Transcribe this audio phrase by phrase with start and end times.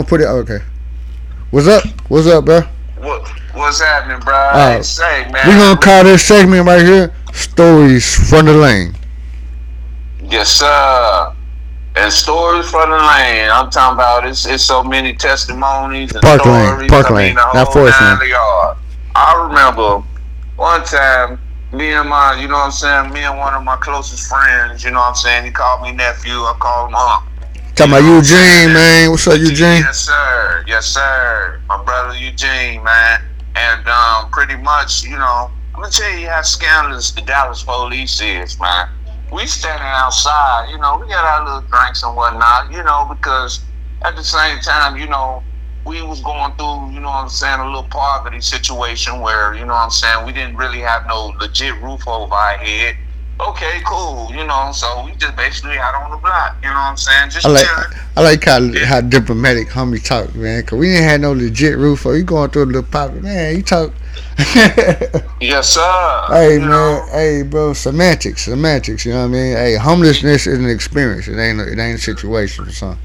[0.00, 0.26] gonna put it.
[0.26, 0.64] Okay.
[1.50, 1.84] What's up?
[2.08, 2.60] What's up, bro?
[2.98, 4.34] What What's happening, bro?
[4.34, 5.46] Uh, say, man.
[5.46, 8.94] We gonna call this segment right here "Stories from the Lane."
[10.22, 11.34] Yes, sir.
[11.96, 13.50] And stories from the lane.
[13.50, 16.88] I'm talking about it's, it's so many testimonies and Park Lane.
[16.88, 18.32] Park I Lane, mean, not Forest Lane.
[19.16, 20.00] I remember
[20.54, 21.40] one time,
[21.72, 24.84] me and my, you know what I'm saying, me and one of my closest friends,
[24.84, 27.29] you know what I'm saying, he called me nephew, I called him uncle.
[27.80, 29.10] Talking about Eugene, man.
[29.10, 29.80] What's up, Eugene?
[29.80, 30.64] Yes, sir.
[30.66, 31.62] Yes, sir.
[31.66, 33.22] My brother Eugene, man.
[33.56, 38.20] And um, pretty much, you know, I'm gonna tell you how scandalous the Dallas police
[38.20, 38.90] is, man.
[39.32, 43.60] We standing outside, you know, we got our little drinks and whatnot, you know, because
[44.02, 45.42] at the same time, you know,
[45.86, 49.64] we was going through, you know what I'm saying, a little poverty situation where, you
[49.64, 52.98] know what I'm saying, we didn't really have no legit roof over our head.
[53.48, 56.80] Okay, cool, you know, so we just basically out on the block, you know what
[56.80, 57.30] I'm saying?
[57.30, 58.00] Just I like chilling.
[58.16, 60.62] I like how how diplomatic homie talk, man.
[60.64, 62.04] Cause we didn't have no legit roof.
[62.04, 63.56] Or you going through a little pop, man.
[63.56, 63.92] You talk.
[65.40, 66.24] Yes, sir.
[66.28, 69.06] Hey You man, know, hey bro, semantics, semantics.
[69.06, 69.56] You know what I mean?
[69.56, 71.28] Hey, homelessness is an experience.
[71.28, 73.02] It ain't a, it ain't a situation or something.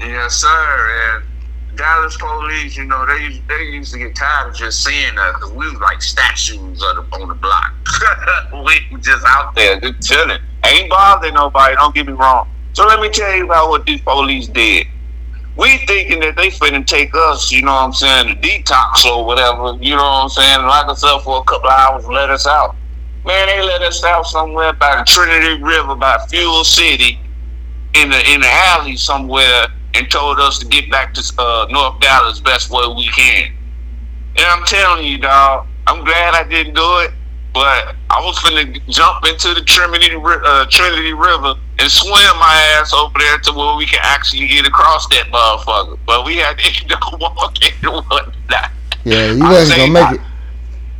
[0.00, 1.14] yes, sir.
[1.16, 1.24] And
[1.76, 5.52] Dallas police, you know, they they used to get tired of just seeing us because
[5.52, 7.72] we was like statues the, on the block.
[8.64, 10.40] we just out there, just chilling.
[10.64, 11.74] Ain't bothering nobody.
[11.76, 12.48] Don't get me wrong.
[12.72, 14.86] So let me tell you about what these police did.
[15.56, 19.24] We thinking that they finna take us, you know what I'm saying, to detox or
[19.24, 22.30] whatever, you know what I'm saying, lock us up for a couple hours and let
[22.30, 22.74] us out.
[23.24, 27.20] Man, they let us out somewhere by the Trinity River, by Fuel City,
[27.94, 32.00] in the in the alley somewhere, and told us to get back to uh, North
[32.00, 33.52] Dallas best way we can.
[34.36, 37.12] And I'm telling you, dog, I'm glad I didn't do it,
[37.52, 42.92] but I was finna jump into the Trinity uh, Trinity River and swim my ass
[42.92, 45.98] over there to where we can actually get across that motherfucker.
[46.06, 48.70] But we had to end up walking and whatnot.
[49.04, 50.26] Yeah, you wasn't gonna make it.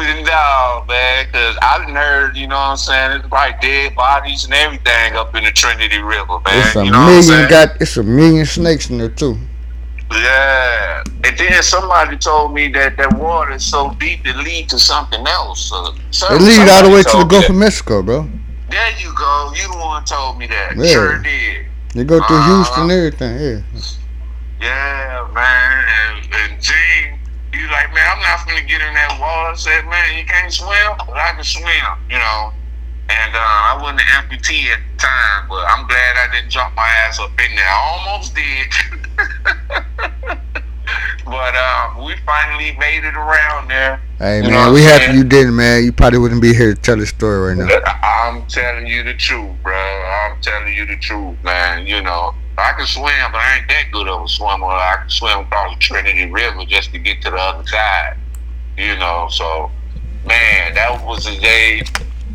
[0.00, 4.44] No, man, because I done heard, you know what I'm saying, it's probably dead bodies
[4.44, 6.66] and everything up in the Trinity River, man.
[6.66, 7.42] It's a you know what I'm saying?
[7.42, 7.80] million got.
[7.80, 9.38] It's a million snakes in there too.
[10.12, 11.02] Yeah.
[11.24, 15.26] And then somebody told me that that water is so deep it leads to something
[15.26, 15.72] else.
[15.72, 15.92] Uh,
[16.30, 18.28] It leads all the way to the Gulf of Mexico, bro.
[18.70, 19.52] There you go.
[19.56, 20.76] You the one told me that.
[20.76, 20.86] Yeah.
[20.92, 21.66] Sure did.
[21.94, 22.54] You go through Uh-huh.
[22.56, 23.38] Houston and everything.
[23.40, 23.80] Yeah.
[24.60, 25.84] Yeah, man.
[25.88, 27.15] And, and Gene,
[27.52, 29.52] he's like, man, I'm not gonna get in that water.
[29.52, 31.66] I said, man, you can't swim, but I can swim,
[32.10, 32.52] you know.
[33.08, 36.74] And uh, I wasn't an amputee at the time, but I'm glad I didn't jump
[36.74, 37.68] my ass up in there.
[37.68, 38.66] I almost did.
[41.24, 44.00] but uh, we finally made it around there.
[44.18, 45.84] Hey You man, we happy you didn't, man.
[45.84, 47.78] You probably wouldn't be here to tell the story right now.
[48.02, 49.74] I'm telling you the truth, bro.
[49.74, 51.86] I'm telling you the truth, man.
[51.86, 54.66] You know, I can swim, but I ain't that good of a swimmer.
[54.66, 58.16] I can swim across the Trinity River just to get to the other side.
[58.76, 59.70] You know, so
[60.24, 61.82] man, that was the day,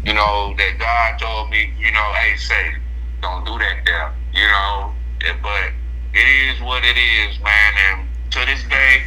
[0.04, 2.74] you know, that God told me, you know, hey, say,
[3.22, 4.14] don't do that there.
[4.34, 4.94] You know,
[5.24, 5.72] Eh, but
[6.14, 7.74] it is what it is, man.
[7.90, 9.04] And to this day,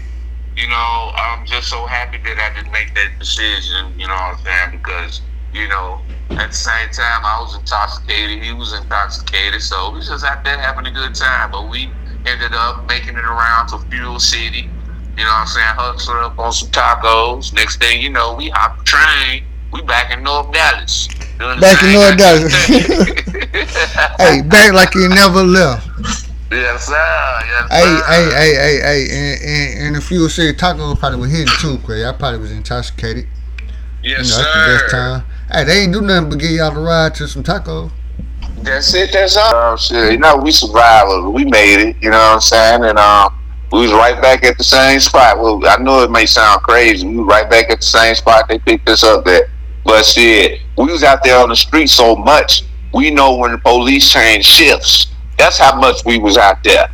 [0.56, 4.38] you know, I'm just so happy that I didn't make that decision, you know what
[4.38, 4.70] I'm saying?
[4.78, 5.20] Because,
[5.54, 6.00] you know,
[6.30, 10.58] at the same time, I was intoxicated, he was intoxicated, so we just out there
[10.58, 11.50] having a good time.
[11.52, 11.88] But we
[12.26, 14.68] ended up making it around to Fuel City,
[15.16, 15.74] you know what I'm saying?
[15.76, 17.52] Hustled up on some tacos.
[17.54, 21.08] Next thing you know, we hopped the train, we back in North Dallas.
[21.38, 22.54] Back in North Dallas.
[24.18, 25.86] hey, back like you never left.
[26.50, 27.40] yes, sir.
[27.46, 28.04] Yes, Hey, sir.
[28.06, 31.78] hey, hey, hey, hey, and, and, and if you say taco probably was hitting too,
[31.86, 33.26] cause I probably was intoxicated.
[34.02, 34.78] Yes, you know, that's the sir.
[34.78, 35.24] best time.
[35.50, 37.90] Hey, they ain't do nothing but give y'all a ride to some tacos.
[38.62, 39.12] That's it.
[39.12, 39.52] That's all.
[39.54, 40.12] Oh, shit.
[40.12, 41.26] You know, we survived.
[41.28, 41.96] We made it.
[42.00, 42.84] You know what I'm saying?
[42.84, 43.38] And um,
[43.72, 45.38] we was right back at the same spot.
[45.38, 47.06] Well, I know it may sound crazy.
[47.06, 49.42] We was right back at the same spot they picked us up at.
[49.84, 52.62] But shit, we was out there on the street so much.
[52.94, 55.08] We know when the police change shifts.
[55.36, 56.88] That's how much we was out there.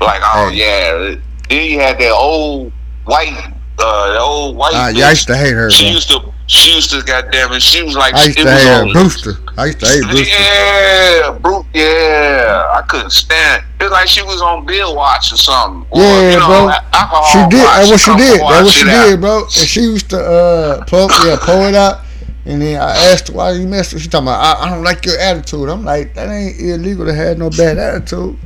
[0.00, 1.16] Like, oh yeah.
[1.50, 2.72] Then you had that old
[3.04, 4.72] white, uh, the old white.
[4.72, 5.92] Uh, yeah, I used to hate her, She bro.
[5.92, 6.32] used to.
[6.50, 7.00] She used to.
[7.02, 7.62] Goddamn it.
[7.62, 8.12] She was like.
[8.14, 8.82] I used to was hate her.
[8.82, 9.34] on- Brewster.
[9.56, 10.34] I used to hate Brewster.
[10.34, 12.66] yeah, Brute, yeah.
[12.74, 13.84] I couldn't stand it.
[13.84, 15.86] It's like she was on Bill Watch or something.
[15.90, 17.22] Or, Yeah, you know, bro.
[17.30, 17.62] She did.
[17.62, 18.40] watch, That's what she did.
[18.40, 19.04] That's what she it out.
[19.06, 19.42] did, bro.
[19.44, 22.00] And she used to uh pull, yeah, pull it out.
[22.46, 24.02] And then I asked her why you messed with.
[24.02, 25.68] She talking about I, I don't like your attitude.
[25.68, 28.36] I'm like that ain't illegal to have no bad attitude.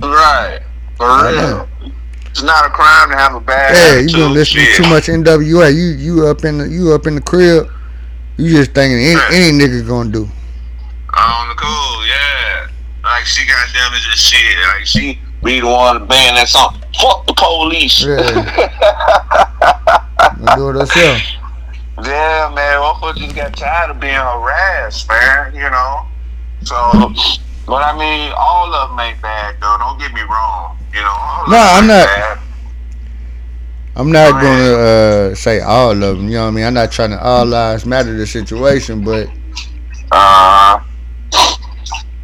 [0.00, 0.60] Right.
[0.96, 1.68] For real.
[2.34, 4.82] It's not a crime to have a bad Yeah, you been listening Shit.
[4.82, 5.72] too much NWA.
[5.72, 7.70] You you up in the you up in the crib.
[8.36, 10.28] You just thinking any, any nigga gonna do.
[11.16, 12.66] On the cool, yeah.
[13.04, 14.58] Like she got them as a shit.
[14.66, 16.76] Like she be the one to ban that song.
[17.00, 18.02] Fuck the police.
[18.02, 18.16] Yeah.
[20.56, 21.22] do it herself.
[22.02, 25.54] Yeah, man, motherfuckers just got tired of being harassed, man.
[25.54, 26.04] You know,
[26.64, 27.12] so.
[27.64, 29.76] But I mean, all of them ain't bad though.
[29.78, 30.76] Don't get me wrong.
[30.94, 31.44] You know.
[31.48, 32.38] No, I'm not- bad.
[33.96, 36.26] I'm not gonna uh, say all of them.
[36.28, 36.64] You know what I mean?
[36.64, 39.28] I'm not trying to all lives matter the situation, but
[40.10, 40.80] Uh,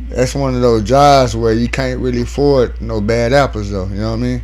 [0.08, 3.86] that's one of those jobs where you can't really afford no bad apples, though.
[3.86, 4.42] You know what I mean?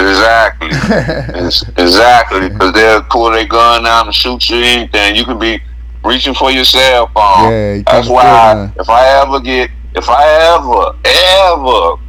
[0.00, 0.68] exactly.
[1.76, 4.56] Exactly, because they'll pull their gun out and shoot you.
[4.56, 5.60] Anything you can be
[6.04, 7.50] reaching for your cell phone.
[7.52, 8.24] Yeah, you That's why
[8.54, 8.72] none.
[8.78, 10.24] if I ever get, if I
[10.56, 11.49] ever, ever,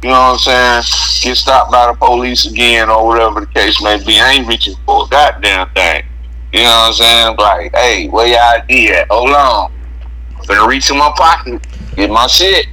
[0.02, 0.82] you know what I'm saying,
[1.22, 4.74] get stopped by the police again or whatever the case may be, I ain't reaching
[4.84, 6.04] for a goddamn thing.
[6.52, 7.36] You know what I'm saying?
[7.38, 9.06] Like, hey, where your ID at?
[9.10, 9.72] Hold on.
[10.38, 11.64] I'm finna reach in my pocket,
[11.96, 12.66] get my shit.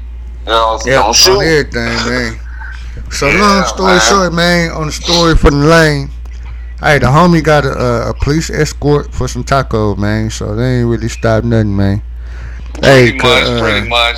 [0.46, 1.40] You know, Yeah, don't on shoot.
[1.40, 2.40] everything, man.
[3.12, 4.02] So Yeah, long story man.
[4.02, 6.10] short, man, on the story for the lane,
[6.82, 10.30] hey, the homie got a, a, a police escort for some tacos, man.
[10.32, 12.02] So they ain't really stopped nothing, man.
[12.82, 14.18] Hey, Pretty much, uh, pretty much.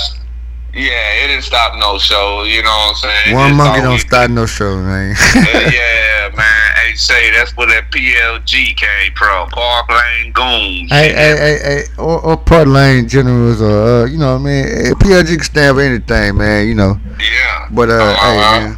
[0.74, 2.44] Yeah, it didn't stop no show.
[2.44, 3.36] You know what I'm saying?
[3.36, 5.16] one It's monkey don't start no show, man.
[5.36, 6.76] yeah, man.
[6.76, 9.50] Hey, say that's where that PLG came from.
[9.50, 10.90] Park Lane Goons.
[10.90, 14.46] Hey, hey, hey, hey, or, or Park Lane generals, or uh, you know, what I
[14.46, 14.66] mean,
[14.96, 16.68] PLG can stand for anything, man.
[16.68, 17.68] You know, Yeah.
[17.72, 18.60] but uh, Uh-huh.
[18.60, 18.78] hey, man,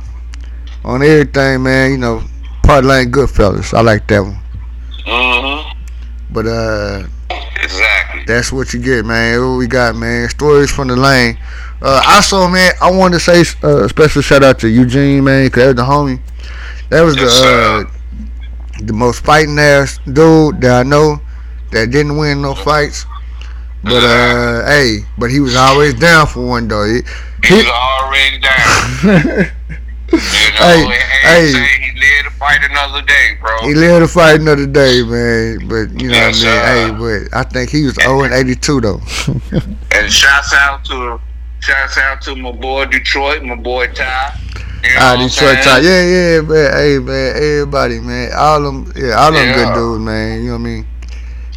[0.86, 1.92] on everything, man.
[1.92, 2.24] You know,
[2.64, 3.72] Park Lane good fellas.
[3.74, 4.40] I like that one.
[5.06, 5.80] Mm-hmm.
[6.34, 7.04] But uh,
[7.64, 8.24] Exactly.
[8.26, 9.40] that's what you get, man.
[9.42, 10.30] What we got, man?
[10.30, 11.38] Stories from the lane.
[11.82, 15.50] Uh, also, man, I wanted to say uh, a special shout out to Eugene, man,
[15.50, 16.20] cause that was the homie.
[16.90, 21.20] That was Yes, the uh, the most fighting ass dude that I know
[21.72, 23.06] that didn't win no fights.
[23.84, 26.86] But uh, hey, but he was always down for one though.
[26.86, 27.02] He,
[27.46, 29.52] He was already down.
[30.14, 30.22] You know,
[30.60, 31.83] Hey, hey.
[32.12, 33.68] Lived to fight another day, bro.
[33.68, 35.68] he lived to fight another day, man.
[35.68, 37.00] But you know Yes, what I mean.
[37.00, 37.08] sir.
[37.08, 39.02] Hey, but I think he was 0 and 82 though.
[39.96, 41.20] And shouts out to
[41.60, 44.34] shouts out to my boy Detroit, my boy Ty.
[44.84, 45.58] You know Ah, Detroit?
[45.64, 45.80] Ty.
[45.80, 46.74] Yeah, yeah, man.
[46.74, 47.36] Hey, man.
[47.38, 48.32] Everybody, man.
[48.36, 49.56] All them, yeah, all them Yeah.
[49.56, 50.42] good dudes, man.
[50.42, 50.86] You know what I mean?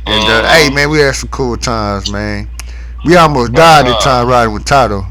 [0.06, 0.48] And uh, Uh-huh.
[0.54, 2.48] hey, man, we had some cool times, man.
[3.04, 4.00] We almost died that Uh-huh.
[4.00, 5.06] time riding with Tato.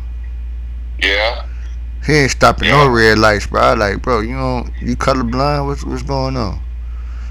[2.07, 2.13] Yeah.
[2.13, 3.61] He ain't stopping no red lights, bro.
[3.61, 5.65] I like, bro, you know, you colorblind.
[5.65, 6.59] What's what's going on?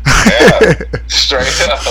[0.07, 0.75] Yeah.
[1.07, 1.83] Straight up.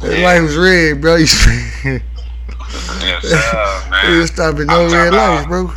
[0.00, 1.16] the light was red, bro.
[1.84, 2.00] You
[3.00, 4.12] Yes, sir, man.
[4.12, 5.72] he was stopping no I'm red lights, about- bro.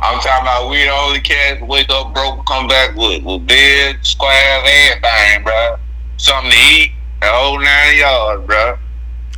[0.00, 3.98] I'm talking about we the only cats wake up broke, come back with with bed,
[4.02, 5.76] squares, everything, bro.
[6.16, 8.78] Something to eat, the whole nine yards, bro.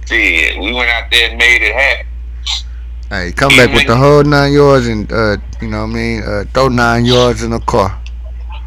[0.06, 2.06] Shit, we went out there and made it happen.
[3.10, 6.22] Hey, come back with the whole nine yards and uh, you know what I mean,
[6.22, 8.00] uh, throw nine yards in the car.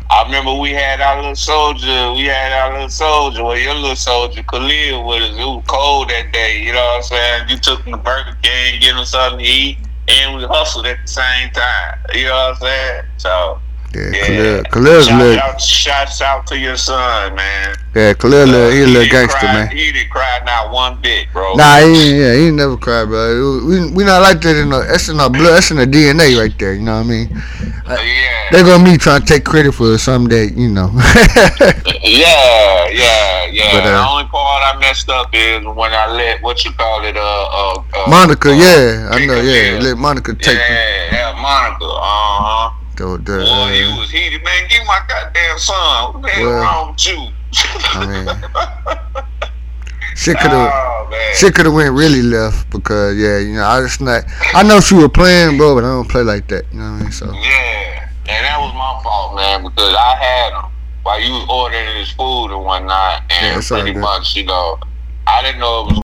[0.10, 3.95] I remember we had our little soldier, we had our little soldier, well, your little
[3.95, 5.30] soldier, Khalil, with us.
[5.31, 7.50] It was cold that day, you know what I'm saying?
[7.50, 9.78] You took him to Burger King, get him something to eat,
[10.10, 12.00] and we hustled at the same time.
[12.13, 13.04] You know what I'm saying?
[13.16, 13.62] So,
[13.95, 14.25] Yeah, Yeah.
[14.25, 17.75] Khalil, Khalil's shout little, out, shouts out to your son, man.
[17.95, 19.68] yeah, Khalil, little, he a little gangster, cry, man.
[19.75, 21.54] He didn't cry not one bit, bro.
[21.54, 23.62] Nah, he ain't, yeah, he never cried, bro.
[23.66, 26.40] We we not like that in the that's in our blood, that's in the DNA
[26.40, 26.74] right there.
[26.74, 27.30] You know what I mean?
[27.86, 30.90] yeah, They gonna me trying to take credit for something that you know.
[32.02, 33.78] yeah, yeah, yeah.
[33.78, 37.06] But, uh, the only part I messed up is when I let what you call
[37.06, 39.73] it, uh, uh, uh Monica, uh, yeah, I know, yeah.
[39.73, 39.80] yeah.
[39.80, 41.85] Let Monica take yeah, yeah, Monica.
[41.85, 42.82] Uh huh.
[42.95, 44.68] The, the, Boy, you uh, was heated, man.
[44.69, 46.14] Give my goddamn son.
[46.14, 47.28] What the hell Well, wrong with you?
[47.94, 49.26] I mean,
[50.16, 50.94] shit could have oh
[51.35, 54.23] shit could have went really left because yeah, you know, I just not.
[54.54, 56.66] I know she was playing, bro, but I don't play like that.
[56.71, 57.12] You know what I mean?
[57.12, 60.71] So Yeah, and that was my fault, man, because I had him
[61.04, 64.80] while you was ordering his food and whatnot, Yeah, and all pretty much, you know,
[65.28, 65.92] I didn't know it was